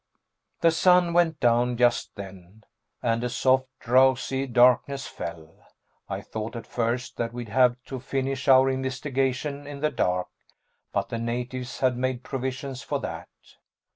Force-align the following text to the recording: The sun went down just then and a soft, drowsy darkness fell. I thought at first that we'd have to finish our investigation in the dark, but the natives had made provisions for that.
The 0.61 0.71
sun 0.71 1.13
went 1.13 1.39
down 1.39 1.77
just 1.77 2.15
then 2.15 2.63
and 3.03 3.23
a 3.23 3.29
soft, 3.29 3.67
drowsy 3.79 4.47
darkness 4.47 5.05
fell. 5.05 5.53
I 6.09 6.21
thought 6.21 6.55
at 6.55 6.65
first 6.65 7.17
that 7.17 7.31
we'd 7.33 7.49
have 7.49 7.75
to 7.83 7.99
finish 7.99 8.47
our 8.47 8.67
investigation 8.67 9.67
in 9.67 9.79
the 9.81 9.91
dark, 9.91 10.29
but 10.91 11.09
the 11.09 11.19
natives 11.19 11.81
had 11.81 11.97
made 11.97 12.23
provisions 12.23 12.81
for 12.81 12.99
that. 13.01 13.29